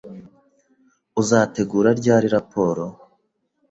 [1.21, 2.83] Uzategura ryari raporo?